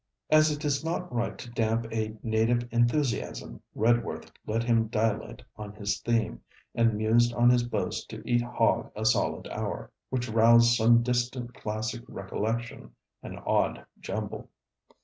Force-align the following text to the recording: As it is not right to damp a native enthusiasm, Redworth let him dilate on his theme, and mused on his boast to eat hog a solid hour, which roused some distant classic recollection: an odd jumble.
As 0.31 0.49
it 0.49 0.65
is 0.65 0.83
not 0.83 1.13
right 1.13 1.37
to 1.37 1.47
damp 1.51 1.85
a 1.93 2.17
native 2.23 2.67
enthusiasm, 2.71 3.61
Redworth 3.75 4.31
let 4.47 4.63
him 4.63 4.87
dilate 4.87 5.43
on 5.57 5.75
his 5.75 5.99
theme, 5.99 6.41
and 6.73 6.95
mused 6.97 7.35
on 7.35 7.51
his 7.51 7.61
boast 7.61 8.09
to 8.09 8.27
eat 8.27 8.41
hog 8.41 8.91
a 8.95 9.05
solid 9.05 9.47
hour, 9.49 9.91
which 10.09 10.27
roused 10.27 10.75
some 10.75 11.03
distant 11.03 11.53
classic 11.53 12.01
recollection: 12.07 12.95
an 13.21 13.37
odd 13.45 13.85
jumble. 13.99 14.49